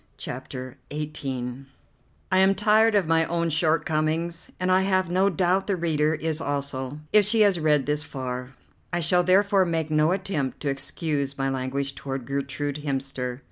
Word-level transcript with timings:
CHAPTER 0.17 0.79
XVIII 0.91 1.65
I 2.31 2.39
am 2.39 2.55
tired 2.55 2.95
of 2.95 3.05
my 3.05 3.23
own 3.25 3.51
shortcomings, 3.51 4.49
and 4.59 4.71
I 4.71 4.81
have 4.81 5.11
no 5.11 5.29
doubt 5.29 5.67
the 5.67 5.75
reader 5.75 6.15
is 6.15 6.41
also, 6.41 7.01
if 7.13 7.23
she 7.27 7.41
has 7.41 7.59
read 7.59 7.85
this 7.85 8.03
far. 8.03 8.55
I 8.91 8.99
shall 8.99 9.21
therefore 9.23 9.63
make 9.63 9.91
no 9.91 10.11
attempt 10.11 10.59
to 10.61 10.69
excuse 10.69 11.37
my 11.37 11.49
language 11.49 11.93
toward 11.93 12.25
Gertrude 12.25 12.77
Hemster. 12.83 13.39